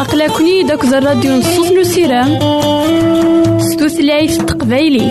أقلكني 0.00 0.62
داك 0.62 0.84
الراديو 0.84 1.36
نصوص 1.36 1.72
نسيرام 1.72 2.38
ستوثلايف 3.58 4.36
تقبايلي. 4.36 5.10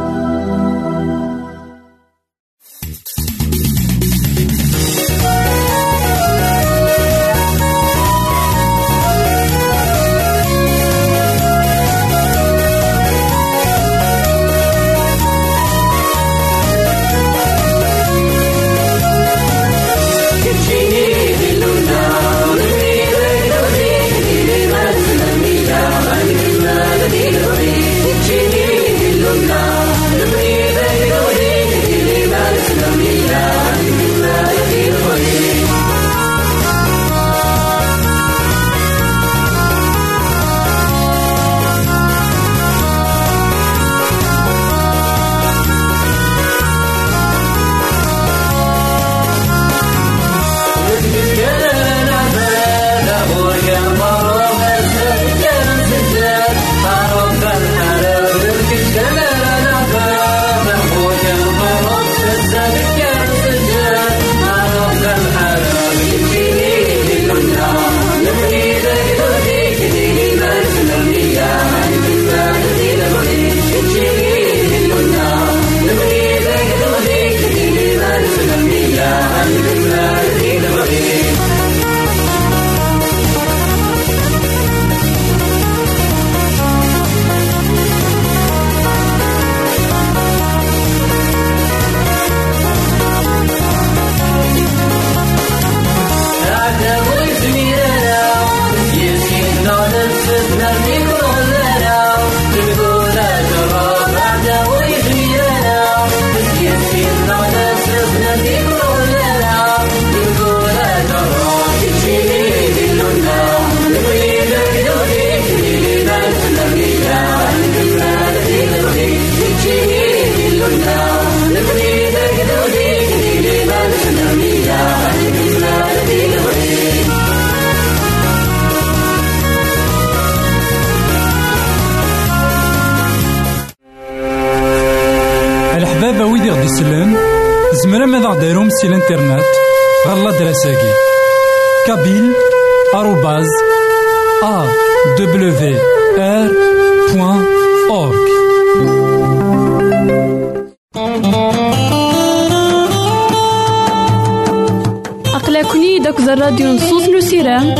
داك 156.27 156.37
الراديو 156.37 156.73
نصوص 156.73 157.09
نسيرام 157.09 157.75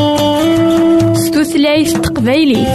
ستوثلايف 1.15 1.93
تقبايلي 1.93 2.67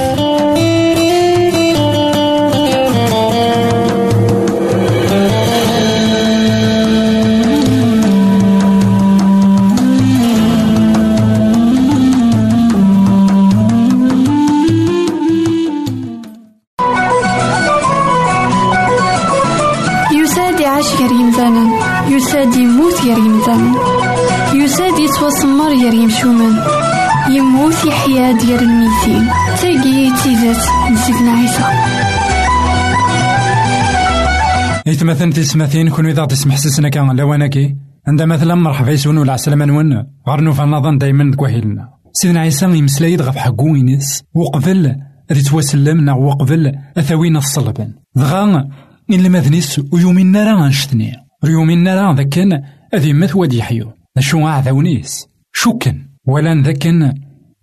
مثلا 35.22 35.42
تسمثين 35.42 35.88
كون 35.88 36.06
إذا 36.06 36.24
تسمح 36.24 36.56
سسنا 36.56 36.88
كان 36.88 37.16
لواناكي 37.16 37.76
عند 38.06 38.22
مثلا 38.22 38.54
مرحبا 38.54 38.90
يسون 38.90 39.18
ولا 39.18 39.32
عسلامة 39.32 39.64
نون 39.64 40.06
غارنو 40.28 40.52
فنظن 40.52 40.98
دايما 40.98 41.36
كواهيلنا 41.36 41.88
سيدنا 42.12 42.40
عيسى 42.40 42.66
يمسلايد 42.66 43.22
غف 43.22 43.36
حقو 43.36 43.74
ينس 43.74 44.22
وقبل 44.34 44.96
ذي 45.32 45.42
توسلم 45.42 46.00
نا 46.00 46.12
وقبل 46.12 46.72
أثاوينا 46.96 47.38
الصلبن 47.38 47.92
دغا 48.16 48.68
إلا 49.10 49.28
مذنيس 49.28 49.80
ويومين 49.92 50.36
راه 50.36 50.54
غنشتني 50.54 51.12
ريومين 51.44 51.88
راه 51.88 52.14
ذاكن 52.14 52.62
أذي 52.94 53.12
مات 53.12 53.36
وادي 53.36 53.62
حيو. 53.62 53.92
شو 54.18 54.46
عذاونيس 54.46 55.26
شكن. 55.52 56.06
ولا 56.26 56.62
ذاكن 56.62 57.14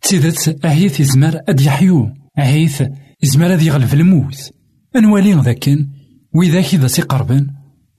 تيدت 0.02 0.66
أهيث 0.66 1.00
يزمر 1.00 1.40
أد 1.50 1.62
يحيو 1.62 2.10
أهيث 2.38 2.84
يزمر 3.24 3.54
أد 3.54 3.62
يغلب 3.62 3.94
الموت 3.94 4.52
أنوالي 4.96 5.34
ذاكن 5.34 5.99
وإذا 6.34 6.62
كذا 6.62 6.88
سي 6.88 7.02
قربن 7.02 7.48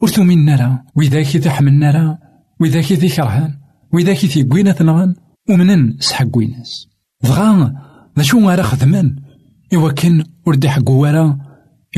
ورثو 0.02 0.22
من 0.22 0.44
نرى 0.44 0.78
وإذا 0.96 1.22
كذا 1.22 1.50
حمل 1.50 1.78
نرى 1.78 2.18
وإذا 2.60 2.82
كذا 2.82 3.08
كرهان 3.08 3.54
وإذا 3.92 4.14
كي 4.14 4.28
تيقوينا 4.28 4.72
ثنغن 4.72 5.14
ومنن 5.50 5.96
سحقويناس 6.00 6.88
دغا 7.22 7.74
ذا 8.16 8.22
شو 8.22 8.48
غارا 8.48 8.62
خدمان 8.62 9.16
إوا 9.74 9.90
كان 9.92 10.24
ورد 10.46 10.64
يحقو 10.64 11.02
ورا 11.02 11.38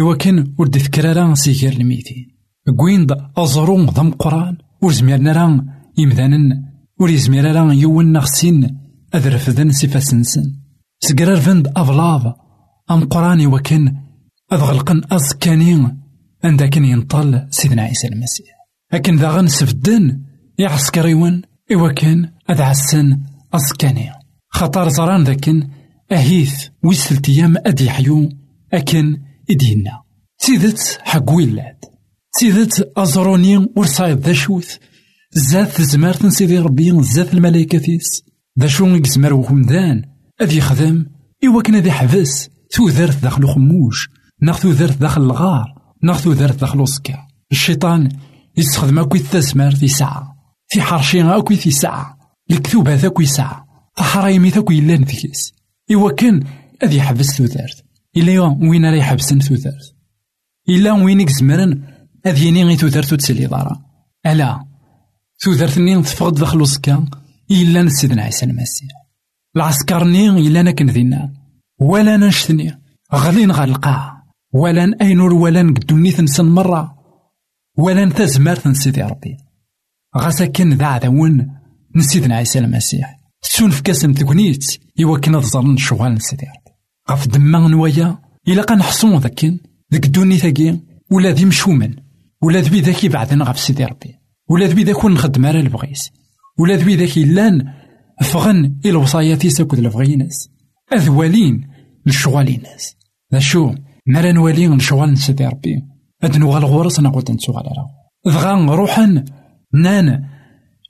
إوا 0.01 0.15
كان 0.15 0.55
ورد 0.59 0.77
ذكرارا 0.77 1.35
سيكير 1.35 1.73
الميتين 1.73 2.29
قويند 2.79 3.17
أزرو 3.37 3.85
ضم 3.85 4.11
قرآن 4.11 4.57
ور 4.83 4.93
زميرنا 4.93 5.33
راه 5.33 5.65
يمذانن 5.99 6.63
ور 7.01 7.11
يزمير 7.11 7.55
راه 7.55 7.73
يون 7.73 8.13
نغسين 8.13 8.79
أذرفدن 9.15 9.71
سفاسنسن 9.71 10.55
سكرار 11.01 11.37
فند 11.37 11.73
أفلاض 11.77 12.37
أم 12.91 13.05
قراني 13.05 13.47
وكان 13.47 13.97
أذغلقن 14.53 15.03
أزكاني 15.13 16.02
عند 16.45 16.63
كان 16.63 16.85
ينطل 16.85 17.47
سيدنا 17.51 17.83
عيسى 17.83 18.09
المسيح. 18.09 18.47
لكن 18.93 19.17
ذا 19.17 19.31
غنسفدن 19.31 20.23
يعسكريون 20.59 21.43
إوا 21.73 21.93
كان 21.93 22.31
أذ 22.51 22.63
عسن 22.63 23.19
أزكاني 23.55 24.11
خطر 24.49 24.89
زران 24.89 25.25
ذاكن 25.25 25.69
أهيث 26.13 26.69
ويسلت 26.83 27.29
أيام 27.29 27.55
أدي 27.67 27.91
حيو 27.91 28.29
أكن 28.73 29.17
إدينا. 29.51 30.03
سيدت 30.39 30.99
حق 31.03 31.31
ويلات 31.31 31.85
سيدت 32.31 32.93
أزروني 32.97 33.57
ورصايد 33.77 34.19
ذا 34.19 34.33
شوث. 34.33 34.77
زات 35.35 35.81
زمارت 35.81 36.27
سيدي 36.27 36.59
ربي 36.59 37.03
زات 37.03 37.35
الملايكة 37.35 37.79
تيس 37.79 38.23
ذا 38.61 38.67
شو 38.67 38.87
يزمر 38.87 39.35
وخمدان 39.35 40.03
أذ 40.43 40.53
يخدم 40.53 41.07
إوا 41.45 41.63
كان 41.63 41.77
ذي 41.77 41.91
حبس 41.91 42.49
ذرت 42.81 43.23
داخل 43.23 43.49
خموش 43.49 44.09
ناخ 44.43 44.67
ذرت 44.67 44.99
داخل 44.99 45.23
الغار. 45.23 45.72
ناخ 46.03 46.29
ذرت 46.29 46.63
السكا 46.63 47.27
الشيطان 47.53 48.09
يستخدم 48.57 48.99
أكوي 48.99 49.21
التزمار 49.21 49.75
يسعى 49.83 50.23
في 50.69 50.83
حرشي 50.83 51.23
أكوي 51.23 51.59
يسعى 51.67 52.05
الكذوب 52.51 52.89
هذا 52.89 53.09
كوي 53.09 53.25
يسعى 53.25 53.57
الحرايمي 53.99 54.49
ذاك 54.49 54.71
يلان 54.71 55.05
ذيكس 55.05 55.53
إوا 55.93 56.13
كان 56.13 56.45
أذ 56.83 56.93
يحبس 56.93 57.41
ذرت 57.41 57.85
إلا 58.17 58.41
وين 58.41 58.87
راه 58.87 58.95
يحبسن 58.95 59.39
ذرت 59.39 59.95
إلا 60.69 60.93
وين 60.93 61.21
يزمرن 61.21 61.83
أذ 62.27 62.43
يني 62.43 62.65
غي 62.65 62.75
ذرت 62.75 63.15
تسلي 63.15 63.47
دارا 63.47 63.83
ألا 64.27 64.65
ذرتني 65.49 66.03
تفقد 66.03 66.35
داخل 66.35 66.63
السكا 66.63 67.07
إلا 67.51 67.89
سيدنا 67.89 68.23
عيسى 68.23 68.47
المسيح. 68.47 68.91
العسكرني 69.57 70.29
إلا 70.29 70.63
نكن 70.63 70.87
ذينا 70.87 71.33
ولا 71.81 72.17
نشتني 72.17 72.79
غلين 73.15 73.53
غا 73.53 73.65
القاع 73.65 74.22
ولا 74.53 74.97
أينور 75.01 75.35
ولا 75.35 75.63
نقدوني 75.63 76.13
تنسن 76.13 76.45
مرة 76.45 76.95
ولا 77.79 78.11
تزمار 78.11 78.57
تنسيدي 78.57 79.03
ربي. 79.03 79.37
غاسا 80.17 80.47
كان 80.47 80.73
ذا 80.73 80.87
عداون 80.87 81.51
نسيدنا 81.97 82.37
عيسى 82.37 82.59
المسيح. 82.59 83.21
تسون 83.43 83.71
في 83.71 83.83
كاسم 83.83 84.13
تكونيت 84.13 84.65
إوا 85.03 85.19
كنا 85.19 85.41
تظلن 85.41 85.77
شغال 85.77 86.15
نسيدي 86.15 86.47
ربي. 86.47 86.77
غف 87.11 87.29
دما 87.29 87.69
نوايا 87.69 88.19
إلا 88.49 88.63
كان 88.63 88.83
حصون 88.83 89.19
ذاكين 89.19 89.61
ذاك 89.93 90.05
الدوني 90.07 90.39
ثاقي 90.39 90.79
ولا 91.11 91.31
ذي 91.31 91.45
مشومن 91.45 91.95
ولا 92.43 92.61
ذبي 92.61 92.81
ذاكي 92.81 93.09
بعدنا 93.09 93.45
غف 93.45 93.59
سيدي 93.59 93.85
ربي. 93.85 94.15
ولا 94.49 94.67
ذبي 94.67 94.85
ذاك 94.85 95.05
نخدم 95.05 95.47
على 95.47 95.61
البغيس. 95.61 96.11
ولا 96.59 96.77
ذبي 96.77 96.97
ذاك 96.97 97.19
لأن 97.19 97.73
فغن 98.23 98.79
الوصايات 98.87 99.45
يسكت 99.45 99.79
الفغيناس 99.79 100.49
أذوالين 100.93 101.69
للشغاليناس. 102.07 102.97
ذا 103.33 103.39
شو؟ 103.39 103.75
مرا 104.07 104.33
نوالي 104.33 104.67
لشغال 104.67 105.13
نسيدي 105.13 105.47
ربي. 105.47 105.83
أد 106.23 106.37
نوغال 106.37 106.65
غورس 106.65 107.01
نقول 107.01 107.23
تنسوغال 107.23 107.65
راه 107.67 107.89
دغا 108.27 108.75
روحا 108.75 109.25
نان 109.75 110.25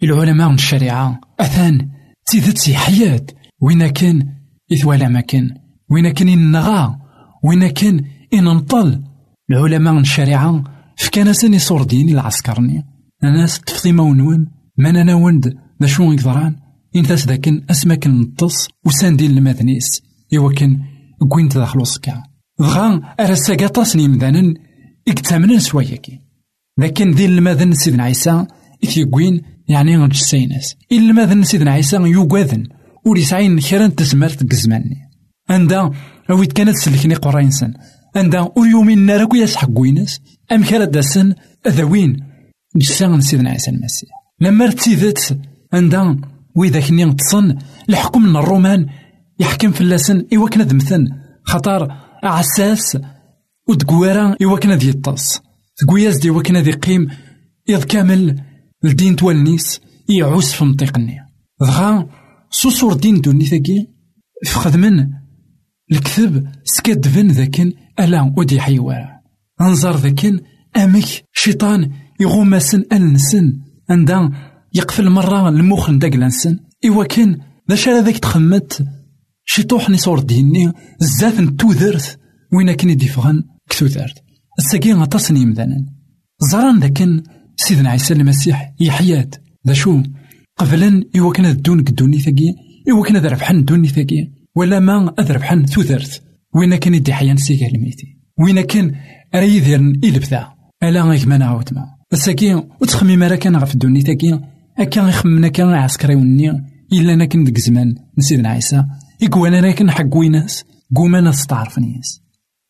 العلماء 0.02 0.50
الشريعة. 0.50 1.20
أثان 1.40 1.88
تيدت 2.26 2.58
سي 2.58 2.74
حياة. 2.74 3.26
وين 3.60 3.86
كان 3.86 4.28
إثوالا 4.72 5.08
ما 5.08 5.20
كان. 5.20 5.54
وين 5.90 6.08
كان 6.08 6.28
النغا 6.28 6.98
وين 7.44 7.68
كان 7.68 8.04
إن 8.34 8.44
نطل 8.44 9.02
العلماء 9.50 9.98
الشريعة 9.98 10.64
فكان 10.96 11.32
سني 11.32 11.58
صور 11.58 11.82
ديني 11.82 12.12
العسكرني. 12.12 12.84
ناس 13.22 13.60
تفطيما 13.60 14.02
ونون 14.02 14.46
ما 14.78 14.92
نانا 14.92 15.14
وند. 15.14 15.56
ذا 15.82 15.86
شو 15.86 16.12
يقدران 16.12 16.56
إن 16.96 17.02
تاس 17.02 17.26
ذاكن 17.26 17.64
أسماك 17.70 18.06
نطس. 18.06 18.68
وساندين 18.86 19.30
المدنيس 19.30 20.02
إوا 20.36 20.52
كان 20.52 20.82
كوينت 21.28 21.58
داخل 21.58 21.80
وسكا 21.80 22.22
دغا 22.62 23.00
أرا 23.20 23.34
ساقاطاس 23.34 23.96
نيمدانن 23.96 24.54
إكتامنن 25.08 25.58
سواياكي 25.58 26.18
لكن 26.78 27.10
ذي 27.10 27.24
الماذن 27.24 27.74
سيدنا 27.74 28.02
عيسى 28.02 28.46
إثيقوين 28.84 29.42
يعني 29.68 29.96
غنج 29.96 30.14
سايناس 30.14 30.76
إلا 30.92 31.10
الماذن 31.10 31.44
سيدنا 31.44 31.70
عيسى 31.70 31.96
يوقاذن 31.96 32.66
ور 33.06 33.18
يسعين 33.18 33.60
كرا 33.60 33.86
تسمرت 33.86 34.44
كزماني 34.44 34.96
عندها 35.50 35.90
أويت 36.30 36.52
كانت 36.52 36.76
سلكني 36.76 37.14
قراينسن 37.14 37.74
عندها 38.16 38.52
ور 38.56 38.66
يومين 38.66 38.98
ناركو 38.98 39.36
يسحق 39.36 39.78
وينس 39.78 40.20
أم 40.52 40.64
كرا 40.64 40.84
داسن 40.84 41.34
أذوين 41.66 42.16
جسان 42.76 43.20
سيدنا 43.20 43.50
عيسى 43.50 43.70
المسيح 43.70 44.10
لما 44.40 44.66
رتيذت 44.66 45.38
عندها 45.72 46.16
وإذا 46.56 46.80
كني 46.80 47.16
الحكم 47.88 48.22
من 48.22 48.36
الرومان 48.36 48.86
يحكم 49.40 49.70
في 49.70 49.80
اللسن 49.80 50.24
إوا 50.34 50.48
كنا 50.48 50.64
دمثن 50.64 51.08
خطر 51.44 51.92
عساس 52.22 52.98
ودقوارا 53.68 54.36
إوا 54.42 54.58
كنا 54.58 54.76
دي 54.76 54.90
الطاس. 54.90 55.40
تقوياز 55.76 56.18
دي 56.18 56.30
وكنا 56.30 56.60
دي 56.60 56.72
قيم. 56.72 57.08
إذ 57.68 57.84
كامل 57.84 58.42
الدين 58.84 59.16
توالنيس 59.16 59.80
يعوس 60.08 60.52
في 60.52 60.64
منطقني. 60.64 61.18
دغا 61.60 62.08
سوسور 62.50 62.94
دين 62.94 63.20
دوني 63.20 63.44
ثاقي 63.44 63.86
فخدمن 64.46 65.06
الكذب 65.92 66.48
سكدفن 66.64 67.28
ذاكن 67.28 67.72
ألا 68.00 68.34
ودي 68.36 68.60
حيوارا 68.60 69.20
أنظر 69.60 69.96
ذاكن 69.96 70.40
أمك 70.76 71.04
شيطان 71.32 71.90
يغمسن 72.20 72.84
ألنسن 72.92 73.60
عندها 73.90 74.30
يقفل 74.74 75.10
مرة 75.10 75.48
المخ 75.48 75.90
نداك 75.90 76.16
لانسن 76.16 76.58
إوا 76.86 77.04
كان 77.04 77.38
ذا 77.70 77.76
شارع 77.76 77.98
ذاك 77.98 78.18
تخمت. 78.18 78.86
شي 79.54 79.62
طوحني 79.62 79.96
صور 79.96 80.20
ديني 80.20 80.72
زات 80.98 81.40
نتوذرت 81.40 82.18
وين 82.52 82.72
كان 82.72 82.90
يدفغن 82.90 83.42
كتوذرت 83.70 84.22
الساقي 84.58 84.92
غطاسن 84.92 85.36
يمدانا 85.36 85.86
زران 86.50 86.78
ذاكن 86.80 87.22
سيدنا 87.56 87.90
عيسى 87.90 88.14
المسيح 88.14 88.74
يحيات. 88.80 89.34
ذا 89.66 89.72
شو؟ 89.72 90.02
قبلا 90.56 91.04
إوا 91.18 91.32
كان 91.32 91.46
الدون 91.46 91.84
كدوني 91.84 92.18
ثاقي 92.18 92.54
إوا 92.90 93.04
كان 93.04 93.16
ذربحن 93.16 93.64
دوني 93.64 93.88
ثاقي 93.88 94.30
ولا 94.56 94.80
ما 94.80 95.14
أذربحن 95.18 95.66
ثوثرت 95.66 96.22
وين 96.54 96.76
كان 96.76 96.94
يدي 96.94 97.12
حيان 97.12 97.36
سيكا 97.36 97.66
الميتي. 97.66 98.06
وين 98.38 98.60
كان 98.60 98.94
ريذرن 99.34 100.00
إلبثا. 100.04 100.52
ألا 100.82 101.02
غيك 101.02 101.26
ما 101.26 101.36
نعاود 101.38 101.74
ما 101.74 101.86
الساقي 102.12 102.54
وتخمي 102.80 103.16
مرا 103.16 103.36
كان 103.36 103.56
غف 103.56 103.74
الدوني 103.74 104.00
ثاقي 104.00 104.40
أكا 104.78 105.00
يخمنا 105.00 105.48
كان 105.48 105.68
عسكري 105.68 106.14
وني 106.14 106.50
إلا 106.92 107.14
أنا 107.14 107.24
كن 107.24 107.44
ديك 107.44 107.58
زمان 107.58 107.94
نسيدنا 108.18 108.48
عيسى. 108.48 108.84
إكوانا 109.22 109.58
أنا 109.58 109.72
كن 109.72 109.90
حق 109.90 110.16
ويناس؟ 110.16 110.64
قوما 110.96 111.20
ناس 111.20 111.46
تعرف 111.46 111.78
نياس. 111.78 112.20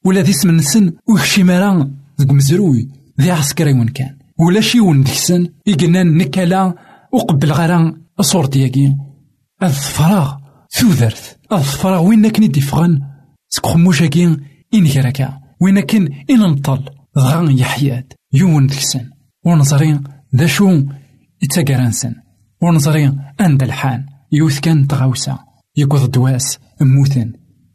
ولا 0.04 0.20
ذي 0.20 0.30
اسم 0.30 0.50
السن 0.50 0.92
ويخشي 1.08 1.44
مرا 1.44 1.90
ذك 2.20 2.30
مزروي 2.30 2.88
ذي 3.20 3.30
عسكري 3.30 3.72
ون 3.72 3.88
كان. 3.88 4.18
ولا 4.38 4.60
شي 4.60 4.80
ون 4.80 5.02
ديك 5.02 5.12
السن 5.12 5.48
إقنا 5.68 6.02
نكالا 6.02 6.74
وقبل 7.12 7.52
غرا 7.52 7.96
صور 8.20 8.46
دياكي 8.46 8.96
الفراغ 9.62 10.36
ثوذرت 10.70 11.38
الفراغ 11.52 12.02
وين 12.02 12.28
كن 12.28 12.42
يدفغن؟ 12.42 13.02
سكخموشاكي 13.48 14.36
إن 14.74 14.88
كراكا. 14.88 15.38
وين 15.60 15.80
كان 15.80 16.08
إن 16.30 16.40
نطل 16.40 16.84
غان 17.18 17.58
يحيات 17.58 18.12
يون 18.32 18.66
ديك 18.66 18.78
السن 18.78 19.10
ونظرين 19.44 20.04
ذا 20.36 20.46
شو؟ 20.46 20.82
يتساقرانسن 21.42 22.14
ونظري 22.62 23.12
عند 23.40 23.62
الحان 23.62 24.06
يوث 24.32 24.60
كان 24.60 24.86
تغاوسا. 24.86 25.38
يقوض 25.76 26.10
دواس 26.10 26.58
موثن. 26.80 27.32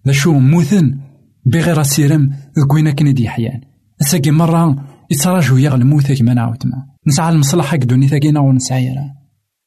ذا 0.07 0.11
شو 0.11 0.31
موثن؟ 0.33 0.97
بغير 1.45 1.83
سيرم 1.83 2.29
ذكوينا 2.59 2.91
كان 2.91 3.13
دي 3.13 3.29
حيان. 3.29 3.61
الساقي 4.01 4.31
مرة 4.31 4.75
يتراجو 5.11 5.57
يغل 5.57 5.85
موثا 5.85 6.13
كما 6.13 6.33
نعاودما 6.33 6.85
نسعى 7.07 7.29
المصلحة 7.29 7.77
كدوني 7.77 8.07
ثاقينا 8.07 8.39
ونسعيرا. 8.39 9.03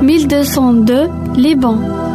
1202 0.00 1.10
Liban. 1.36 2.09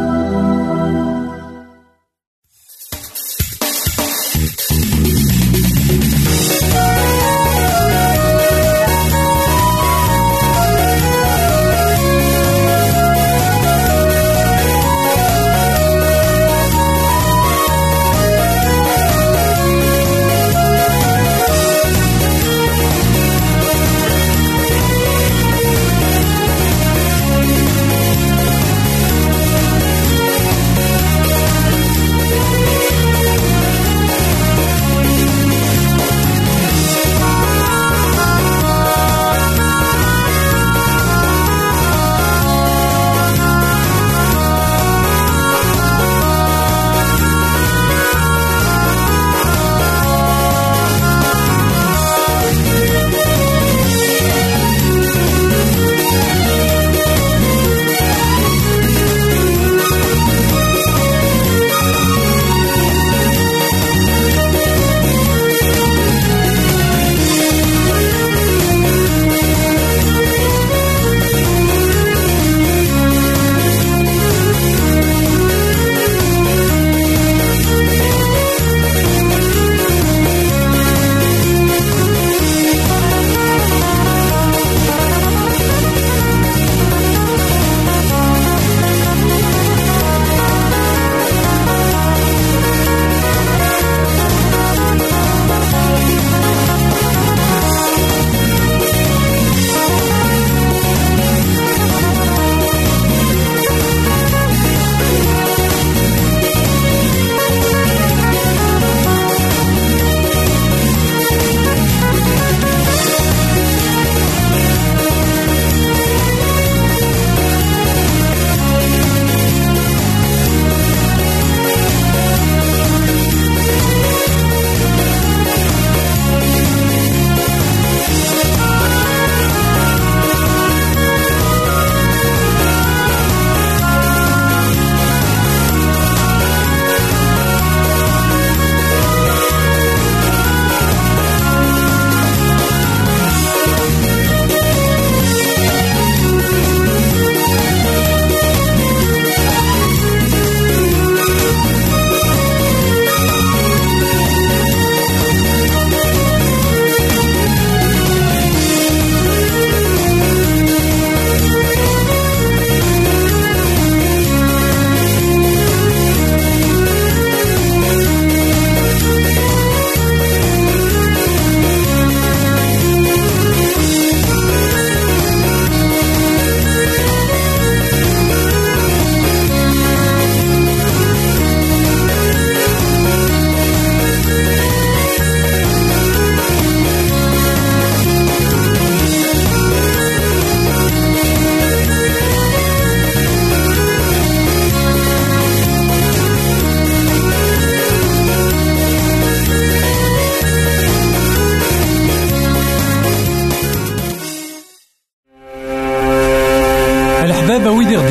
2040-1202 208.06 208.10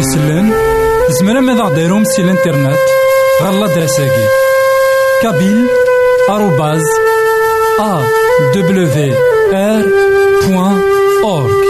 Liban 1.21 1.75
ديروم 1.75 2.03
سي 2.03 2.21
الانترنت؟ 2.21 2.77
غالا 3.43 3.67
دراساكي. 3.67 4.27
كابيل 5.23 5.67
آروباز 6.29 6.83
أ 7.79 8.01
دبليو 8.55 9.15
آر 9.53 9.85
بوان 10.47 10.81
أورك 11.23 11.65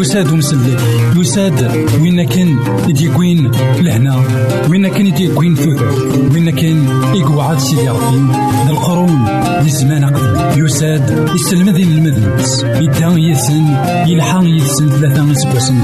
يساد 0.00 0.32
مسلي 0.32 0.76
يساد 1.22 1.86
وين 2.02 2.24
كان 2.24 2.58
يديكوين 2.88 3.50
لهنا؟ 3.80 4.24
وين 4.70 4.88
كان 4.88 5.06
يديكوين 5.06 5.54
ثوث 5.56 5.82
وين 6.34 6.50
كان 6.50 6.86
يقعد 7.14 7.58
سيدي 7.58 7.88
ربي؟ 7.88 8.16
ذا 8.66 8.70
القرون 8.70 9.24
ذي 9.62 9.70
زمان 9.70 10.04
قبل 10.04 10.64
يساد 10.64 11.28
يسلم 11.34 11.68
ذي 11.70 11.82
المذنبس 11.82 12.62
يدان 12.62 13.18
يسن 13.18 13.66
يلحق 14.06 14.42
يسن 14.44 14.88
ثلاثة 14.90 15.22
نسبوسن 15.22 15.76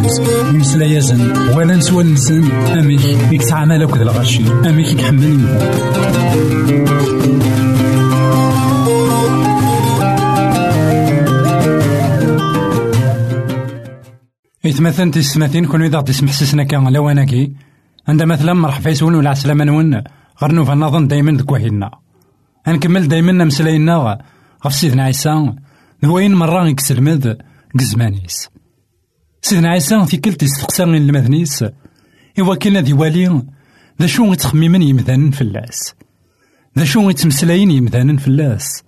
يمسلا 0.55 0.85
يزن 0.85 1.33
ولا 1.57 1.77
نسوى 1.77 2.05
نسن. 2.05 2.45
أميك 2.79 3.05
يكسع 3.33 3.65
مالك 3.65 3.97
ذا 3.97 4.03
الغشي 4.03 4.43
أميك 4.69 5.01
يحمل 5.01 5.39
إثمثن 14.79 15.11
تسمثين 15.11 15.67
كون 15.67 15.83
إذا 15.83 16.01
تسمح 16.01 16.33
سسنا 16.33 16.65
كان 16.65 16.89
لواناكي 16.93 17.53
عند 18.09 18.23
مثلا 18.23 18.53
مرحبا 18.53 18.91
يسون 18.91 19.15
ولا 19.15 19.31
عسلامة 19.31 19.65
نون 19.65 20.03
غرنو 20.43 20.65
فنظن 20.65 21.07
دايما 21.09 21.33
ذك 21.33 21.53
وحيدنا. 21.53 21.91
هنكمل 22.67 23.09
دايما 23.09 23.45
مسلاينا 23.45 24.19
غف 24.67 24.75
سيدنا 24.75 25.03
عيسى 25.03 25.55
ذوين 26.05 26.35
مرة 26.35 26.69
يكسلمد 26.69 27.39
كزمانيس 27.79 28.49
سيدنا 29.43 29.69
عيسى 29.69 30.07
في 30.07 30.17
كل 30.17 30.35
تستقسام 30.35 30.95
المذنيس 30.95 31.65
إوا 32.39 32.55
كان 32.55 32.77
ذي 32.77 32.93
والي 32.93 33.43
ذا 34.01 34.07
شو 34.07 34.33
يتخممن 34.33 35.31
في 35.31 35.41
اللاس. 35.41 35.95
ذا 36.79 36.85
شو 36.85 37.11
يتمسلاين 37.11 37.71
يمدانن 37.71 38.17
فلاس 38.17 38.83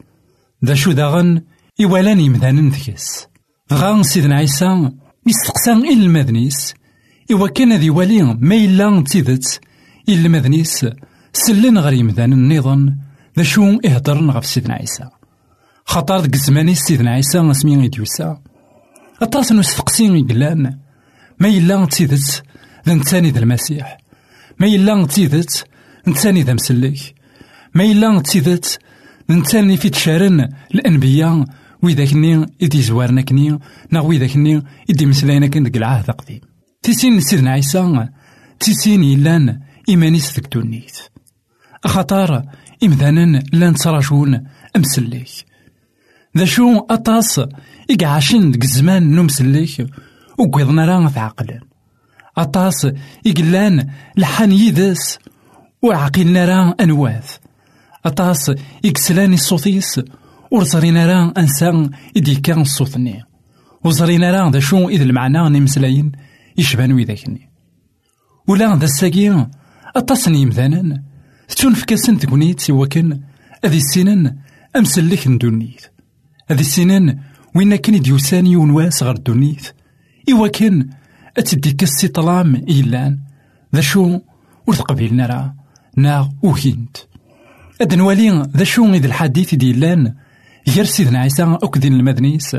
ذا 0.65 0.75
شو 0.75 0.93
داغن 0.93 1.43
إوالان 1.81 2.21
يمدانن 2.21 2.69
ذكس 2.69 3.29
غان 3.73 4.03
سيدنا 4.03 4.37
عيسى 4.37 4.91
يستقسى 5.27 5.73
إلا 5.73 6.05
المدنيس. 6.07 6.75
إوا 7.33 7.49
كان 7.49 7.73
ذي 7.73 7.91
والي 7.91 8.23
ما 8.23 8.55
إلا 8.55 9.05
تيدت 9.09 9.61
إلا 10.09 10.27
المدنيس. 10.27 10.87
سلن 11.33 11.79
غير 11.79 11.93
يمدان 11.93 12.33
النظام. 12.33 12.99
ذا 13.37 13.43
شو 13.43 13.81
إهدرن 13.85 14.31
غف 14.31 14.47
سيدنا 14.47 14.75
عيسى. 14.75 15.09
خاطر 15.85 16.21
ديك 16.21 16.35
الزمان 16.35 16.75
سيدنا 16.75 17.11
عيسى 17.11 17.51
اسمي 17.51 17.77
غيديوسا. 17.77 18.41
أطاس 19.23 19.53
نستقسي 19.53 20.05
يقلان 20.05 20.79
ما 21.39 21.49
إلا 21.49 21.85
تيدت 21.85 22.43
ذا 22.87 22.95
نتاني 22.95 23.31
ذا 23.31 23.39
المسيح. 23.39 23.99
ما 24.59 24.67
إلا 24.67 25.07
تيدت 25.07 25.65
نتاني 26.09 26.43
ذا 26.43 26.55
مسلك 26.55 27.15
ما 27.75 27.85
إلا 27.85 28.21
تيدت 28.21 28.79
نتاني 29.31 29.77
في 29.77 29.91
تشارن 29.91 30.49
الأنبياء. 30.75 31.45
ويداكني 31.83 32.47
إدي 32.63 32.83
زوارنا 32.83 33.23
كني 33.23 33.59
نا 33.91 34.01
ويداكني 34.01 34.63
إدي 34.91 35.07
مسلاينا 35.07 35.47
كن 35.47 35.63
ديك 35.63 35.77
العهد 35.77 36.11
قديم 36.11 36.41
تيسين 36.83 37.21
سيدنا 37.21 37.51
عيسى 37.51 38.09
تيسين 38.61 39.05
يلان 39.05 39.61
إيمانيس 39.89 40.39
ذك 40.39 40.55
دونيت 40.55 40.97
أخطار 41.85 42.43
إمذانا 42.85 43.43
لأن 43.53 43.75
تراجون 43.75 44.47
أمسليك. 44.77 45.29
ذا 46.39 46.45
شو 46.45 46.79
أطاس 46.91 47.41
إقعاشن 47.91 48.51
ديك 48.51 48.65
الزمان 48.65 49.15
نمسليك 49.15 49.87
وقوضنا 50.39 50.87
راه 50.87 51.09
في 51.09 51.21
عقلن 51.21 51.61
أطاس 52.39 52.87
إقلان 53.27 53.91
لحان 54.17 54.53
يدس 54.53 55.19
وعقلنا 55.83 56.45
راه 56.45 56.75
أنواث. 56.81 57.37
أطاس 58.07 58.53
إكسلاني 58.85 59.37
ورزرينا 60.51 61.07
راه 61.07 61.33
أنسان 61.39 61.91
إدي 62.17 62.35
كان 62.35 62.61
الصوتني 62.61 63.25
وزرينا 63.85 64.31
راه 64.31 64.51
ذا 64.51 64.61
شو 64.61 64.89
إذ 64.89 65.01
المعنى 65.01 65.49
نمسلاين 65.49 66.13
يشبان 66.59 66.93
ويداكني 66.93 67.51
ولا 68.49 68.77
ذا 68.77 68.85
الساقي 68.85 69.49
أطاسني 69.97 70.43
يمثانا 70.43 71.03
تنفكاسن 71.57 72.19
تكونيت 72.19 72.61
سوا 72.61 72.87
كان 72.87 73.21
أذي 73.65 73.77
السنان 73.77 74.37
أمسلك 74.77 75.29
ندونيت 75.29 75.87
أذي 76.51 76.61
السنان 76.61 77.19
وين 77.55 77.77
كان 77.77 78.01
ديوسان 78.01 78.47
يونواس 78.47 79.03
غير 79.03 79.17
دونيت 79.17 79.75
إوا 80.31 80.49
كان 80.49 80.91
أتديك 81.39 81.83
السي 81.83 82.09
طلام 82.09 82.65
إيلان. 82.69 83.19
ذا 83.75 83.81
شو 83.81 84.19
ور 84.67 84.75
تقبيلنا 84.75 85.27
راه 85.27 85.55
نا 85.97 86.33
وهينت. 86.43 86.97
أد 87.81 87.95
نوالي 87.95 88.49
ذا 88.57 88.65
شو 88.65 88.95
إذ 88.95 89.05
الحديث 89.05 89.55
ديلان. 89.55 90.15
غير 90.71 90.85
سيدنا 90.85 91.19
عيسى 91.19 91.59
أكدين 91.63 91.93
المدنيس 91.93 92.57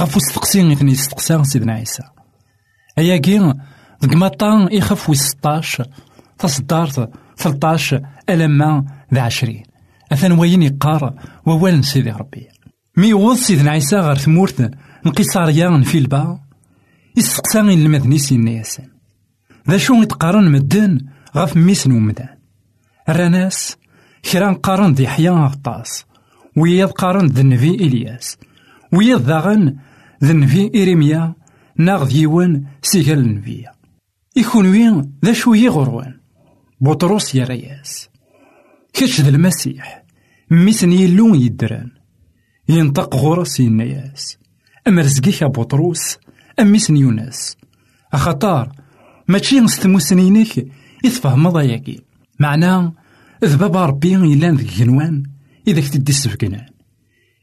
غفو 0.00 0.18
استقسين 0.18 0.70
إثني 0.70 0.92
استقسان 0.92 1.44
سيدنا 1.44 1.72
عيسى. 1.72 2.02
أياكي 2.98 3.54
ديك 4.02 4.14
مطان 4.14 4.68
يخف 4.72 5.10
وي 5.10 5.16
ستاش 5.16 5.82
تصدارت 6.38 7.10
ثلطاش 7.36 7.94
ألما 8.28 8.84
ذا 9.14 9.20
عشرين. 9.20 9.62
أثن 10.12 10.32
وين 10.32 10.62
يقار 10.62 11.14
ووال 11.46 11.84
سيدي 11.84 12.10
ربي. 12.10 12.48
مي 12.96 13.14
وض 13.14 13.36
سيدنا 13.36 13.70
عيسى 13.70 13.96
غير 13.96 14.18
ثمورت 14.18 14.70
نقيصاريا 15.06 15.82
في 15.84 15.98
البا. 15.98 16.40
يستقسان 17.16 17.70
المدنيس 17.70 18.32
ياسن 18.32 18.88
ذا 19.70 19.76
شو 19.76 19.94
يتقارن 19.94 20.52
مدن 20.52 20.98
غف 21.36 21.56
ميسن 21.56 21.92
ومدان. 21.92 22.36
الرناس 23.08 23.76
كرا 24.32 24.50
نقارن 24.50 24.92
ذي 24.92 25.08
حيا 25.08 25.30
غطاس. 25.30 26.04
وياض 26.56 26.90
قارن 26.90 27.26
ذي 27.26 27.40
النبي 27.40 27.74
إلياس. 27.74 28.36
وياض 28.92 29.20
ذاغن 29.20 29.76
ذي 30.24 30.32
النبي 30.32 30.70
إيريميا 30.74 31.34
ناغ 31.76 32.08
ديوان 32.08 32.64
سيغال 32.82 33.18
النبيا 33.18 33.72
يكون 34.36 34.66
وين 34.66 35.12
ذا 35.24 35.32
شوية 35.32 35.68
غروان 35.68 36.14
بطرس 36.80 37.34
يا 37.34 37.44
رياس. 37.44 38.08
كاش 38.92 39.20
ذا 39.20 39.28
المسيح. 39.28 40.04
ميسن 40.50 40.92
يلون 40.92 41.34
يدران. 41.34 41.90
ينطق 42.68 43.16
غرس 43.16 43.60
ينياس. 43.60 44.38
أما 44.88 45.02
رزقك 45.02 45.44
بطرس 45.44 46.18
أم 46.60 46.72
ميسن 46.72 46.96
يونس 46.96 47.56
أخطار. 48.12 48.72
ماشي 49.28 49.60
نستموسنينك 49.60 50.66
يتفهم 51.04 51.48
ضياكي 51.48 52.00
معناه 52.38 52.92
ذباب 53.44 53.76
ربي 53.76 54.12
يلان 54.12 54.54
ذك 54.54 54.74
جنوان. 54.74 55.31
إذا 55.68 55.80
كتدي 55.80 56.12
السفكنان 56.12 56.66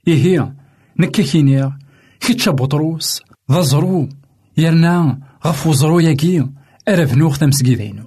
إيه 0.08 0.56
نكا 1.00 1.24
كينيا 1.24 1.80
كيتشا 2.20 2.52
بطروس 2.52 3.22
ذا 3.52 3.62
زرو 3.62 4.10
يرنا 4.58 5.20
غف 5.46 5.68
وزرو 5.68 6.00
ياكي 6.00 6.48
أرفنوخ 6.88 7.38
تمسكيدينو 7.38 8.04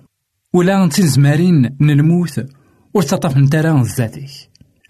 ولا 0.55 0.89
تنزمارين 0.89 1.77
من 1.81 1.91
الموت 1.91 2.47
ورتطف 2.95 3.37
نتارا 3.37 3.83
زاتيك 3.83 4.31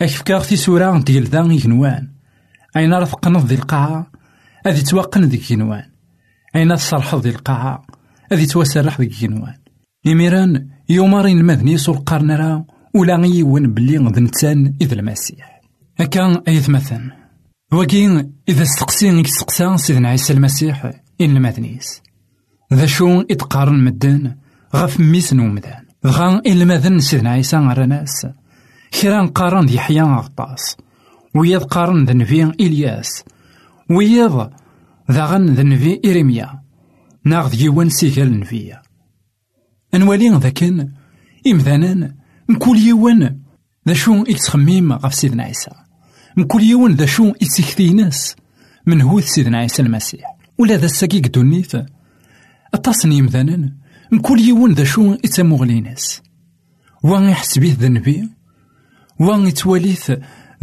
أكفكاغ 0.02 0.40
في 0.40 0.56
سورة 0.56 0.98
ديال 0.98 1.24
ذا 1.24 1.40
يكنوان 1.40 2.08
أين 2.76 2.94
راه 2.94 3.04
تقنض 3.04 3.46
ذي 3.46 3.54
القاعة؟ 3.54 4.10
أذي 4.66 4.82
توقن 4.82 5.24
ذيك 5.24 5.50
ينوان 5.50 5.84
أين 6.56 6.74
تصرح 6.74 7.14
ذي 7.14 7.30
القاعة؟ 7.30 7.86
أذي 8.32 8.46
توسرح 8.46 9.00
ذيك 9.00 9.22
ينوان 9.22 9.54
إميران 10.06 10.68
يومارين 10.88 11.38
المذني 11.38 11.78
سور 11.78 11.96
قرن 11.96 12.30
راه 12.30 12.66
ولا 12.94 13.26
يون 13.26 13.74
بلي 13.74 13.96
ذنتان 13.96 14.74
إذ 14.80 14.92
المسيح. 14.92 15.60
هكا 16.00 16.42
أيث 16.48 16.70
مثلا 16.70 17.10
وكين 17.72 18.32
إذا 18.48 18.62
استقسين 18.62 19.18
يستقسى 19.18 19.76
سيدنا 19.76 20.08
عيسى 20.08 20.32
المسيح 20.32 20.84
إن 21.20 21.36
المذنيس 21.36 22.02
ذا 22.72 22.86
شو 22.86 23.20
إتقارن 23.20 23.84
مدن 23.84 24.36
غف 24.76 25.00
ميسن 25.00 25.40
ومدان 25.40 25.84
غا 26.06 26.42
إن 26.46 26.52
المذن 26.52 26.98
سيدنا 27.00 27.30
عيسى 27.30 27.56
غرناس 27.56 28.26
كرا 29.00 29.26
قارن 29.26 29.66
ذي 29.66 29.78
حيا 29.78 30.02
غطاس. 30.02 30.76
وياض 31.34 31.62
قارن 31.62 32.04
ذا 32.04 32.52
إلياس. 32.60 33.24
وياض 33.90 34.52
ذا 35.10 35.24
غن 35.24 35.46
ذا 35.46 35.62
نبي 35.62 36.00
إيريميا 36.04 36.62
ناغ 37.24 37.54
يوان 37.54 37.88
سيكال 37.88 38.40
نبيا. 38.40 38.82
أنوالي 39.94 40.28
ذاكن 40.28 40.88
إمذانان 41.46 42.14
مكل 42.48 42.78
يوان 42.78 43.38
ذا 43.88 43.94
شو 43.94 44.24
يتخميم 44.28 44.92
غف 44.92 45.14
سيدنا 45.14 45.42
عيسى 45.42 45.70
مكل 46.36 46.62
يوان 46.62 46.94
ذا 46.94 47.06
شو 47.06 47.32
يتسكتيناس 47.40 48.36
من 48.86 49.00
هو 49.00 49.20
سيدنا 49.20 49.58
عيسى 49.58 49.82
المسيح 49.82 50.36
ولا 50.58 50.76
ذا 50.76 50.86
الساقيق 50.86 51.26
دونيت 51.26 51.72
أتصني 52.74 53.22
مثلا 53.22 53.72
مكل 54.12 54.40
يوان 54.40 54.72
ذا 54.72 54.84
شو 54.84 55.12
يتمغليناس 55.24 56.22
وان 57.02 57.22
يحس 57.22 57.58
بيه 57.58 57.76
ذا 57.80 57.86
النبي 57.86 58.28
وان 59.20 59.46
يتواليث 59.46 60.10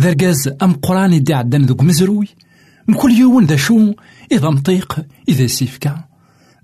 ذا 0.02 0.10
رقاز 0.10 0.50
أم 0.62 0.74
قران 0.74 1.13
يدي 1.13 1.34
عدان 1.34 1.65
ذوك 1.65 1.84
مزروي 1.84 2.28
مكل 2.88 3.12
يوان 3.12 3.46
ذا 3.46 3.56
شو 3.56 3.94
إذا 4.32 4.50
مطيق 4.50 5.06
إذا 5.30 5.48
سيفكا 5.48 6.04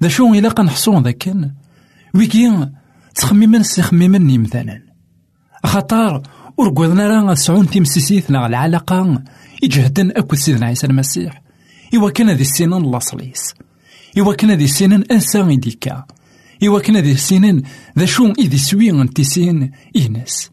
ذا 0.03 0.09
شو 0.09 0.33
إلا 0.33 0.49
قنحصون 0.49 1.03
ذا 1.03 1.11
كان 1.11 1.51
ويكي 2.15 2.69
تخميمن 3.15 3.63
سيخميمن 3.63 4.41
مثلا 4.41 4.84
خطار 5.65 6.21
ورقوضنا 6.57 7.07
راه 7.07 7.33
سعون 7.33 7.69
تيمسيسيتنا 7.69 8.47
العلاقة 8.47 9.23
يجهدن 9.63 10.11
أكو 10.11 10.35
سيدنا 10.35 10.65
عيسى 10.65 10.87
المسيح. 10.87 11.41
إوا 11.95 12.09
كان 12.09 12.29
ذي 12.29 12.41
السنان 12.41 12.91
لاصليس 12.91 13.53
إوا 14.17 14.33
كان 14.33 14.51
ذي 14.51 14.63
السنان 14.63 15.03
أنسان 15.11 15.51
إديكا 15.51 16.05
إوا 16.63 16.79
كان 16.79 16.97
ذي 16.97 17.11
السنان 17.11 17.61
ذا 17.99 18.05
شون 18.05 18.33
إذي 18.39 18.57
سوي 18.57 18.89
انتسين 18.89 19.71
إينس. 19.95 20.51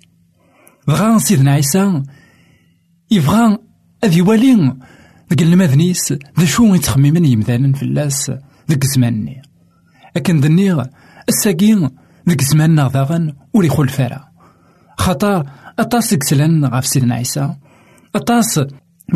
بغا 0.88 1.18
سيدنا 1.18 1.52
عيسى 1.52 2.02
يبغى 3.10 3.58
أذي 4.04 4.22
والين 4.22 4.78
ذك 5.32 5.42
المذنيس 5.42 6.12
ذا 6.12 6.44
شو 6.44 6.74
يتخممن 6.74 7.24
يمثالا 7.24 7.72
في 7.72 7.82
اللاس 7.82 8.32
ذك 8.70 8.84
زمانني 8.84 9.42
أكن 10.16 10.40
ذنيغ 10.40 10.84
الساقين 11.28 11.90
ذك 12.28 12.42
زماننا 12.42 12.88
ذاغن 12.88 13.32
ولي 13.54 13.68
خل 13.68 13.88
فارا 13.88 14.31
خطر 15.02 15.46
أطاس 15.78 16.14
كسلان 16.14 16.64
غاف 16.64 16.86
سيدنا 16.86 17.14
عيسى. 17.14 17.54
أطاس 18.14 18.60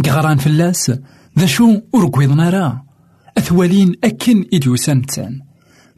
كغران 0.05 0.39
فلاس. 0.39 0.93
ذا 1.39 1.47
شو 1.47 1.81
أرقويضنا 1.95 2.51
راه 2.51 2.85
أثوالين 3.39 3.93
أكن 4.05 4.45
إديوسان 4.55 5.07
تان 5.07 5.41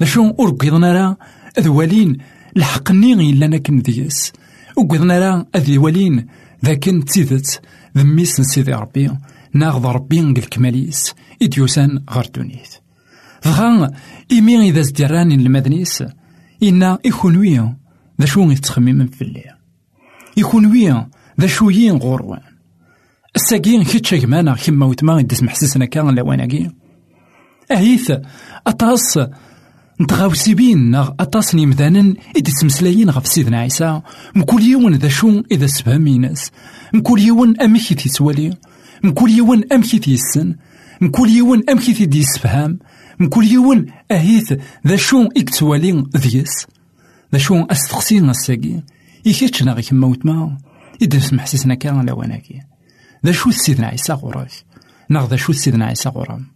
ذا 0.00 0.06
شو 0.06 0.34
أرقويضنا 0.40 0.92
راه 0.92 1.16
أثوالين 1.58 2.18
الحقني 2.56 3.12
إلا 3.30 3.46
نكن 3.46 3.82
ديس. 3.82 4.32
أرقويضنا 4.78 5.18
راه 5.18 5.46
أثوالين 5.54 6.26
ذاكن 6.64 7.04
تيدت 7.04 7.60
ذميس 7.96 8.40
سيدي 8.40 8.72
ربي. 8.72 9.10
ناغض 9.54 9.86
ربي 9.86 10.20
الكماليس 10.20 11.14
إديوسان 11.42 12.04
غير 12.10 12.30
دونيت 12.34 12.74
فغا 13.40 13.90
إيمي 14.32 14.68
إذا 14.68 14.82
زدراني 14.82 15.34
المدنيس 15.34 16.04
إنا 16.62 16.98
إخونويا 17.06 17.76
ذا 18.20 18.26
شو 18.26 18.50
يتخمم 18.50 19.06
في 19.06 19.22
الليل 19.22 19.57
يكون 20.38 20.72
ذا 21.40 21.46
شويين 21.46 21.96
غوروان 21.96 22.40
الساقين 23.36 23.84
كيتشا 23.84 24.16
كمانا 24.16 24.54
كيما 24.54 24.86
وتما 24.86 25.20
يدس 25.20 25.42
محسسنا 25.42 25.84
كان 25.84 26.14
لواناكي 26.14 26.70
أهيث 27.70 28.12
أطاس 28.66 29.18
نتغاوسي 30.00 30.54
بين 30.54 30.94
أطاس 30.94 31.54
نيمذانا 31.54 32.14
إدي 32.36 32.52
تمسلايين 32.60 33.10
غف 33.10 33.26
سيدنا 33.26 33.58
عيسى. 33.58 34.00
مكل 34.34 34.62
يوم 34.62 34.94
ذا 34.94 35.08
شو 35.08 35.42
إذا 35.50 35.66
سفهمي 35.66 36.18
ناس 36.18 36.50
مكل 36.94 37.20
يوم 37.20 37.54
أمكي 37.60 37.94
تيسوالي 37.94 38.56
مكل 39.04 39.30
يوم 39.30 39.62
أمكي 39.72 39.98
تيسن 39.98 40.56
مكل 41.00 41.30
يوم 41.30 41.62
أمكي 41.70 41.92
تيدي 41.94 42.18
يسفهام 42.18 42.78
مكل 43.20 43.44
يوم 43.44 43.86
أهيث 44.10 44.52
ذا 44.86 44.96
شو 44.96 45.28
إكتوالي 45.36 46.04
ذيس. 46.16 46.66
ذا 47.32 47.38
شو 47.38 47.62
أستقسين 47.62 48.32
إيكيتش 49.28 49.62
ناغي 49.62 49.82
كما 49.82 50.06
وتما 50.06 50.58
تسمح 51.10 51.46
سيسنا 51.46 51.74
كان 51.74 52.06
لواناكي 52.06 52.60
ذا 53.26 53.32
شو 53.32 53.50
سيدنا 53.50 53.86
عيسى 53.86 54.12
غوراك 54.12 54.50
ناغ 55.08 55.26
ذا 55.26 55.36
شو 55.36 55.52
سيدنا 55.52 55.86
عيسى 55.86 56.08
غورام 56.08 56.46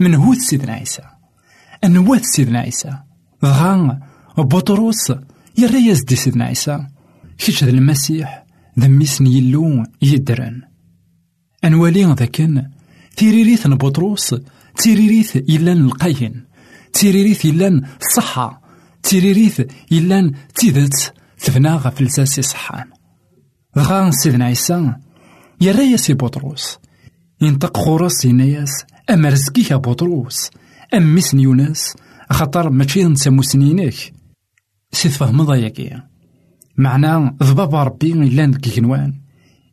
من 0.00 0.14
هو 0.14 0.34
سيدنا 0.34 0.72
عيسى 0.72 1.02
أنوات 1.84 2.24
سيدنا 2.24 2.58
عيسى 2.58 2.98
دغا 3.42 4.00
بطرس 4.38 5.12
يرى 5.58 5.86
يزدي 5.88 6.16
سيدنا 6.16 6.44
عيسى 6.44 6.86
كيش 7.38 7.64
ذا 7.64 7.70
المسيح 7.70 8.44
ذميسن 8.78 9.26
يلو 9.26 9.84
يدرن 10.02 10.62
أنوالي 11.64 12.04
ذاكن 12.04 12.62
تيريريث 13.16 13.66
بطرس 13.66 14.34
تيريريث 14.76 15.36
إلان 15.36 15.84
القين 15.84 16.44
تيريريث 16.92 17.46
إلان 17.46 17.82
الصحة 18.00 18.62
تيريريث 19.02 19.62
إلان 19.92 20.32
تيدت 21.42 21.50
ثفنا 21.50 21.74
غفلساسي 21.74 22.42
صحان 22.42 22.84
دغا 23.76 24.10
سيدنا 24.10 24.44
عيسى 24.44 24.94
يرى 25.60 25.90
ياسي 25.90 26.14
بطرس 26.14 26.78
ينطق 27.40 27.76
خورس 27.76 28.24
يناياس 28.24 28.84
أما 29.10 29.28
رزقيك 29.28 29.70
يا 29.70 29.76
بطروس 29.76 30.50
أم 30.94 31.14
مسن 31.14 31.40
يونس 31.40 31.94
خاطر 32.30 32.70
ماشي 32.70 33.04
نسمو 33.04 33.42
سنينك 33.42 33.94
سي 34.92 35.08
تفهمض 35.08 35.54
ياكي 35.54 36.02
معنى 36.76 37.36
ضباب 37.42 37.74
ربي 37.74 38.12
إلا 38.12 38.46
ديك 38.46 38.74
كنوان 38.74 39.20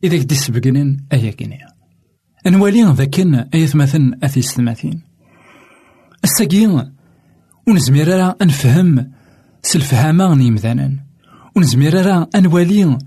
إذا 0.04 0.18
كدي 0.18 0.34
سبقنن 0.34 0.96
أيا 1.12 1.30
كينيا 1.30 1.68
أنوالي 2.46 2.82
ذاكن 2.82 3.34
أيث 3.34 3.76
مثلا 3.76 4.18
أثي 4.22 4.42
ستماثين 4.42 5.02
الساقين 6.24 6.92
ونزمير 7.68 8.34
نفهم 8.42 9.12
سلفهاما 9.62 10.34
نيمذانا 10.34 11.09
ونزمير 11.60 12.06
راه 12.06 12.28
أنوالي 12.34 12.98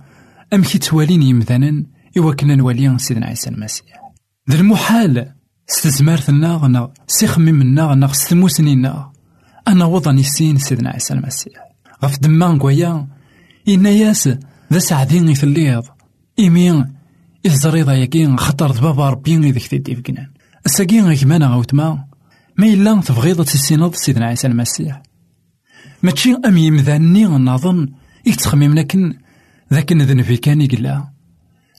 أمكي 0.53 0.77
توالين 0.77 1.21
يمذانا 1.21 1.83
إوا 2.17 2.33
كنا 2.33 2.55
نوالي 2.55 2.97
سيدنا 2.99 3.25
عيسى 3.25 3.49
المسيح. 3.49 4.01
ذا 4.49 4.59
المحال 4.59 5.33
ستزمارتنا 5.67 6.67
نغ 6.67 6.87
سيخممنا 7.07 7.95
نغ 7.95 8.13
ستموسنينا 8.13 9.11
أنا 9.67 9.85
وضع 9.85 10.11
نسين 10.11 10.57
سيدنا 10.57 10.89
عيسى 10.89 11.13
المسيح. 11.13 11.53
غف 12.03 12.19
دمان 12.19 12.59
قويا 12.59 13.07
إنا 13.67 13.89
ياس 13.89 14.29
ذا 14.73 14.79
سعدين 14.79 15.29
يثليض. 15.29 15.83
إيمين 16.39 16.93
إزريضا 17.45 17.93
يكين 17.93 18.39
خطر 18.39 18.71
بابا 18.71 19.09
ربي 19.09 19.37
إذا 19.37 19.59
كتدي 19.59 19.95
فقنان 19.95 20.27
الساقين 20.65 21.05
غيكمانا 21.05 21.47
غوتما 21.47 22.05
ما 22.57 22.67
إلا 22.67 23.01
تبغيض 23.01 23.43
تسينض 23.45 23.95
سيدنا 23.95 24.25
عيسى 24.25 24.47
المسيح. 24.47 25.01
ماشي 26.03 26.35
أم 26.45 26.57
يمذاني 26.57 27.25
نظن 27.25 28.02
يتخمم 28.25 28.75
لكن 28.75 29.17
ذاك 29.73 29.93
ذنبي 29.93 30.37
كان 30.37 30.61
يقلا 30.61 31.07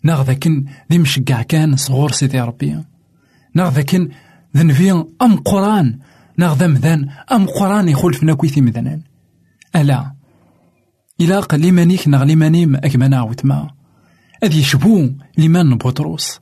ناغ 0.02 0.22
ذاكن 0.22 0.64
ذي 0.92 0.98
مشقع 0.98 1.42
كان 1.42 1.76
صغور 1.76 2.10
سيدي 2.10 2.40
ربي. 2.40 2.78
ناغ 3.54 3.68
ذاكن 3.68 4.08
ذنبي 4.56 4.90
أم 5.22 5.36
قرآن. 5.36 5.98
ناغ 6.38 6.54
ذا 6.54 6.66
مذان 6.66 7.08
أم 7.32 7.46
قرآن 7.46 7.88
يخول 7.88 8.14
فينا 8.14 8.34
كويثي 8.34 8.60
مذنان 8.60 9.00
ألا 9.76 10.14
إلا 11.20 11.40
قال 11.40 11.60
لمانيك 11.60 12.08
ناغ 12.08 12.24
لمانيم 12.24 12.76
أكمنا 12.76 13.16
عوتما 13.16 13.70
أذ 14.44 14.54
يشبو 14.54 15.10
لمان 15.38 15.78
بطرس 15.78 16.40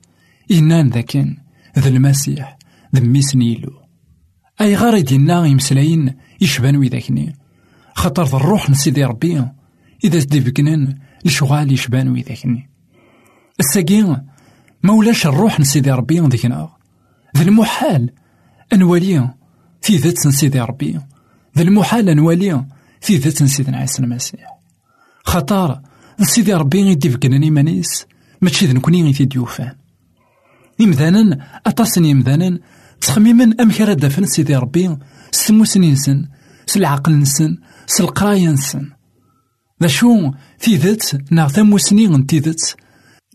إنان 0.50 0.88
ذاكن 0.88 1.36
ذا 1.78 1.88
المسيح 1.88 2.58
ذا 2.94 3.00
ميسنيلو. 3.00 3.72
أي 4.60 4.76
غار 4.76 5.00
دينا 5.00 5.46
يمسلاين 5.46 6.14
يشبان 6.40 6.76
ويذاكني 6.76 7.36
خاطر 7.94 8.36
الروح 8.36 8.70
نسيدي 8.70 9.04
ربي. 9.04 9.44
إذا 10.04 10.18
زدي 10.18 10.40
بكنان 10.40 10.98
لشغال 11.24 11.72
يشبان 11.72 12.08
ويذاكني 12.08 12.70
الساقين 13.60 14.16
ما 14.82 14.92
ولاش 14.92 15.26
الروح 15.26 15.60
نسيدي 15.60 15.90
ربي 15.90 16.20
ذيكنا. 16.20 16.68
ذا 17.36 17.42
المحال 17.42 18.10
أنوالي 18.72 19.30
في 19.80 19.96
ذات 19.96 20.18
سيدي 20.18 20.60
ربي. 20.60 21.00
ذا 21.56 21.62
المحال 21.62 22.08
أنوالي 22.08 22.64
في 23.00 23.16
ذات 23.16 23.44
سيدنا 23.44 23.76
عيسى 23.76 24.02
المسيح. 24.02 24.58
خطار 25.24 25.80
سيدي 26.20 26.54
ربي 26.54 26.80
يدي 26.80 27.10
فكناني 27.10 27.50
مانيس 27.50 28.06
ماشي 28.40 28.66
ذا 28.66 28.72
نكوني 28.72 29.12
غي 29.12 29.24
ديوفان. 29.24 29.74
إمذانا 30.80 31.60
أطاسن 31.66 32.10
إمذانا 32.10 32.58
تخميما 33.00 33.54
أم 33.60 33.70
كرا 33.70 33.92
دافن 33.92 34.26
سيدي 34.26 34.56
ربي. 34.56 34.96
سموسن 35.30 35.80
نسن 35.80 36.28
سالعقل 36.66 37.18
نسن 37.18 37.58
سالقراية 37.86 38.48
نسن. 38.48 38.90
ذا 39.82 39.88
شو 39.88 40.32
في 40.58 40.76
ذات 40.76 41.32
ناغ 41.32 41.48
ثموسني 41.48 42.06
نتي 42.06 42.38
ذات 42.38 42.62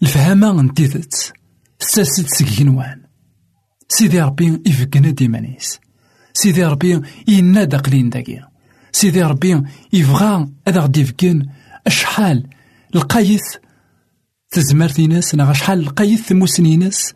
الفهامة 0.03 0.61
نتي 0.61 0.85
ذات 0.85 1.15
ستاسد 1.79 2.27
سكينوان 2.27 3.01
سيدي 3.89 4.21
ربي 4.21 4.61
يفكنا 4.65 5.09
ديمانيس 5.09 5.79
سيدي 6.33 6.65
ربي 6.65 7.01
ينادى 7.27 7.77
قلين 7.77 8.09
داكي 8.09 8.41
سيدي 8.91 9.23
ربي 9.23 9.61
يبغى 9.93 10.47
هذا 10.67 10.79
غدي 10.79 11.01
يفكن 11.01 11.45
أشحال 11.87 12.47
القايث 12.95 13.43
تزمرتي 14.51 15.07
ناس 15.07 15.33
أنا 15.33 15.53
شحال 15.53 15.79
القايث 15.79 16.21
ثموسني 16.21 16.77
ناس 16.77 17.13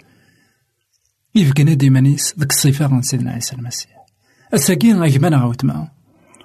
يفكنا 1.36 1.74
ديمانيس 1.74 2.34
ذك 2.40 2.52
الصفة 2.52 2.86
عن 2.86 3.02
سيدنا 3.02 3.32
عيسى 3.32 3.56
المسيح 3.56 3.92
الساكين 4.54 5.02
غيكمان 5.02 5.34
غاوتما 5.34 5.88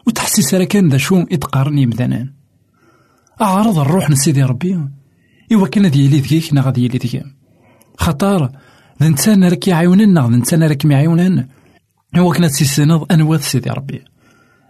وتحسيس 0.07 0.55
راه 0.55 0.65
كان 0.65 0.89
ذا 0.89 0.97
شو 0.97 1.19
يتقارني 1.31 1.87
مدانان 1.87 2.36
أعرض 3.41 3.79
الروح 3.79 4.11
نسيدي 4.11 4.43
ربي. 4.43 4.81
إوا 5.53 5.69
كان 5.69 5.87
ذي 5.87 6.05
يلي 6.05 6.21
ذيك 6.21 6.55
نا 6.55 6.61
غادي 6.61 6.85
يلي 6.85 6.99
ذيك. 6.99 7.25
خطار 7.99 8.53
ذا 9.03 9.49
راك 9.49 9.69
يعاونن 9.69 10.15
نا 10.15 10.21
ذا 10.21 10.37
نتسان 10.37 10.63
راك 10.63 10.85
يعاونن. 10.85 11.47
إوا 12.17 12.33
كانت 12.33 12.53
سيسنض 12.53 13.13
أنوات 13.13 13.41
سيدي 13.41 13.71
ربي. 13.71 14.05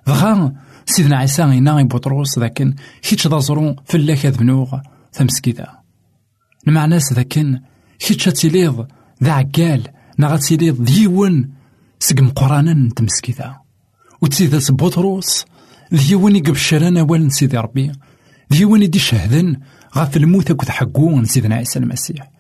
بغا 0.07 0.53
سيدنا 0.87 1.17
عيسى 1.17 1.43
غينا 1.43 1.83
بطرس 1.83 2.39
ذاكن 2.39 2.75
كيتش 3.03 3.27
ذا 3.27 3.39
زرو 3.39 3.77
فلاك 3.85 4.27
هذ 4.27 4.39
بنوغ 4.39 4.79
تمسكيدا 5.13 5.67
المعناس 6.69 7.13
ذاكن 7.13 7.61
كيتش 7.99 8.25
تيليض 8.25 8.87
ذا 9.25 9.33
عقال 9.33 9.83
نا 10.19 10.29
غاتيليض 10.29 10.85
ديون 10.85 11.51
سقم 11.99 12.29
قرانا 12.29 12.89
تمسكيدا 12.97 13.57
وتسيدات 14.23 14.73
بطرس 14.73 15.45
ديون 15.93 16.37
يقبشران 16.37 16.97
أول 16.97 17.33
سيدي 17.33 17.57
ربي. 17.57 17.93
ديون 18.51 18.83
يدي 18.83 18.99
شهدن؟ 18.99 19.57
غاف 19.97 20.17
الموت 20.17 20.51
أكد 20.51 20.69
حقون 20.69 21.25
سيدنا 21.25 21.55
عيسى 21.55 21.79
المسيح. 21.79 22.31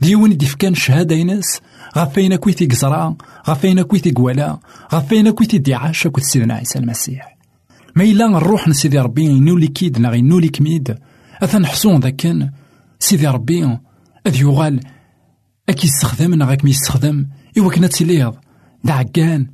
ديون 0.00 0.32
يدي 0.32 0.46
فكان 0.46 0.74
شهادة 0.74 1.14
يناس 1.14 1.60
غاف 1.96 2.18
أين 2.18 2.36
كويتي 2.36 2.66
قزرا؟ 2.66 3.16
غاف 3.48 3.64
أين 3.64 3.82
كويتي 3.82 4.10
قوالا 4.10 4.58
غاف 4.94 5.12
أين 5.12 5.30
كويتي 5.30 5.58
دي 5.58 5.74
عاش 5.74 6.06
أكد 6.06 6.22
سيدنا 6.22 6.54
عيسى 6.54 6.78
المسيح. 6.78 7.36
ما 7.96 8.04
إلا 8.04 8.38
الروح 8.38 8.68
نسيدي 8.68 8.98
ربي 8.98 9.24
ينولي 9.24 9.66
كيد 9.66 9.98
نغي 9.98 10.18
ينولي 10.18 10.48
كميد. 10.48 10.98
أثن 11.42 11.66
حصون 11.66 12.00
ذاكن. 12.00 12.50
سيدي 12.98 13.26
ربي 13.26 13.78
أذ 14.26 14.40
يغال. 14.40 14.80
أكي 15.68 15.86
يستخدم 15.86 16.34
نغا 16.34 16.54
كمي 16.54 16.70
يستخدم. 16.70 17.26
إوا 17.58 17.70
كنا 17.70 17.86
تيليض 17.86 18.34
دا 18.84 18.92
عقان 18.92 19.46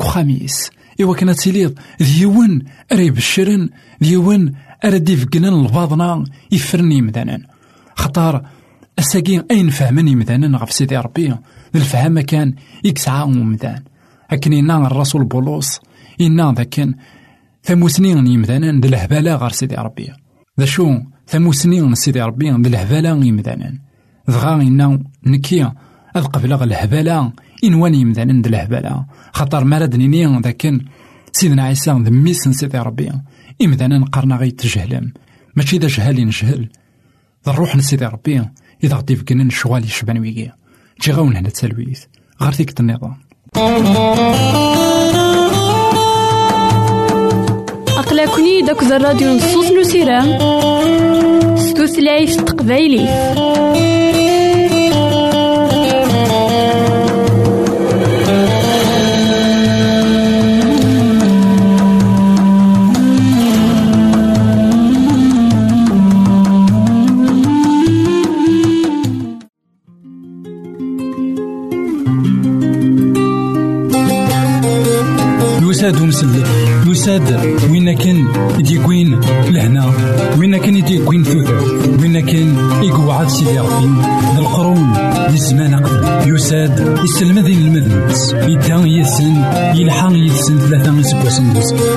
خميس 0.00 0.70
إوا 1.00 1.14
كنا 1.14 1.32
تيليض 1.32 1.78
ديون 2.00 2.62
أري 2.92 3.10
بشرن 3.10 3.68
ديون 4.00 4.52
أرا 4.84 4.98
ديفكنن 4.98 5.44
الباضنا 5.44 6.24
يفرني 6.52 7.02
مدانا 7.02 7.38
خطار 7.96 8.42
الساقين 8.98 9.42
أين 9.50 9.70
فهمني 9.70 10.14
مدانا 10.14 10.58
غف 10.58 10.72
سيدي 10.72 10.96
ربي. 10.96 11.34
الفهم 11.74 12.20
كان 12.20 12.54
يكسعى 12.84 13.26
مدان 13.26 13.82
أكن 14.30 14.52
إنا 14.52 14.86
الرسول 14.86 15.24
بولوس 15.24 15.80
إنا 16.20 16.54
ذاكن 16.56 16.94
ثموسنين 17.62 18.26
يمدانا 18.26 18.80
ذي 18.80 18.88
الهبالة 18.88 19.34
غير 19.34 19.50
سيدي 19.50 19.74
ربي. 19.74 20.12
ذا 20.60 20.64
شو 20.64 20.98
ثموسنين 21.26 21.94
سيدي 21.94 22.22
ربي 22.22 22.50
ذي 22.50 22.68
الهبالة 22.68 23.24
يمدانا 23.24 23.78
دغا 24.28 24.54
إنا 24.54 25.02
نكيا 25.26 25.74
أذ 26.16 26.24
قبل 26.24 26.52
الهبالة 26.52 27.32
إن 27.64 27.74
واني 27.74 28.00
يمدانا 28.00 28.42
ذي 28.42 28.48
الهبالة 28.48 29.04
خطر 29.32 29.64
مراد 29.64 29.96
نيني 29.96 30.40
ذاكن 30.40 30.80
سيدنا 31.32 31.62
عيسى 31.62 31.90
ذميس 31.90 32.48
سيدي 32.48 32.78
ربي. 32.78 33.12
إمذانا 33.62 33.98
نقرنا 33.98 34.36
غي 34.36 34.50
تجهلم. 34.50 35.12
ماشي 35.56 35.78
دا 35.78 35.88
جهالي 35.88 36.24
نجهل. 36.24 36.68
الروح 37.48 37.76
نسيدي 37.76 38.04
ربي. 38.04 38.42
إذا 38.84 38.96
غدي 38.96 39.16
فكنا 39.16 39.42
الشغال 39.42 39.84
يشبان 39.84 40.18
ويكي. 40.18 40.50
جي 41.02 41.12
غاون 41.12 41.36
هنا 41.36 41.48
تسالويث 41.48 42.04
غير 42.42 42.52
فيك 42.52 42.80
النظام. 42.80 43.16
أقلكني 47.98 48.62
داك 48.62 48.82
الراديو 48.82 49.36
نصوص 49.36 49.70
نسيران 49.80 50.38
ستوثلايف 51.56 52.36
تقبايلي 52.36 53.08
يساد 75.88 76.00
ومسلك 76.00 76.46
يساد 76.86 77.40
وين 77.70 77.92
كان 77.92 78.28
يديكوين 78.58 79.20
لهنا. 79.50 79.92
وين 80.38 80.56
كان 80.56 80.76
يديكوين 80.76 81.24
ثوثر 81.24 81.54
وين 82.00 82.20
كان 82.20 82.56
يقعد 82.82 83.28
سيدي 83.28 83.58
ربي. 83.58 83.86
القرون 84.38 84.92
للزمان 85.30 85.74
قبل. 85.74 86.34
يساد 86.34 86.98
يسلم 87.04 87.38
ذي 87.38 87.52
المذنبس 87.52 88.32
يدان 88.32 88.86
يسن 88.86 89.44
يلحق 89.74 90.12
يسن 90.12 90.58
ثلاثة 90.58 90.98
يسبوسن 90.98 91.46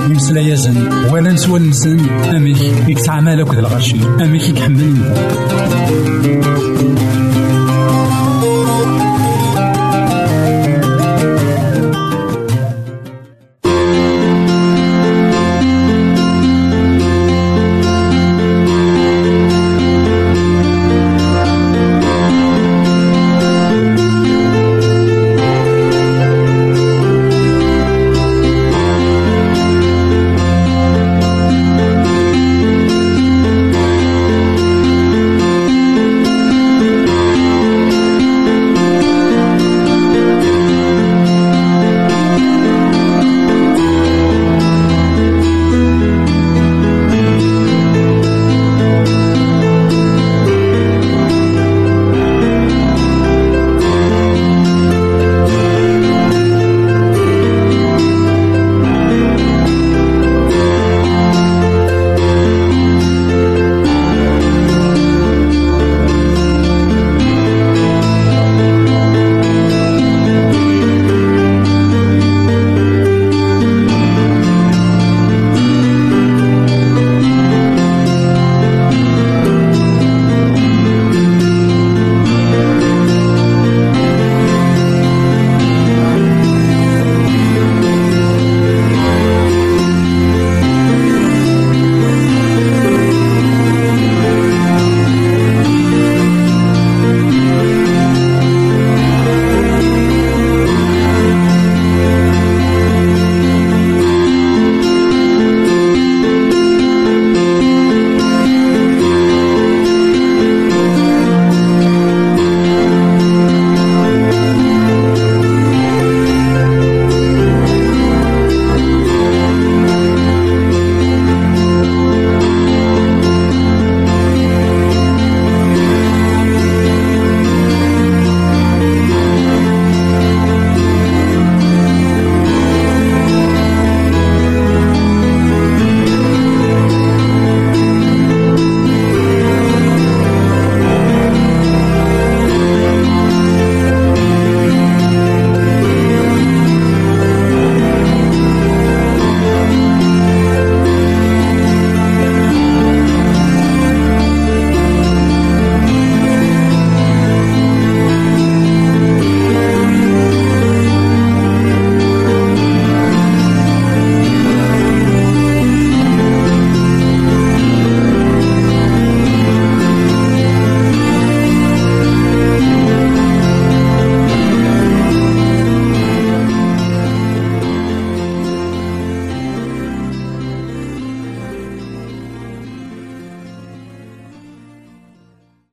يمسلا 0.10 0.42
يزن. 0.42 0.90
ولا 1.12 1.32
نسوى 1.32 1.60
نسن. 1.60 2.00
أميك 2.36 2.62
يكسع 2.88 3.20
مالك 3.20 3.54
ذا 3.54 3.60
الغرشي 3.60 3.96
أميك 4.22 4.50
يكحمل. 4.50 4.96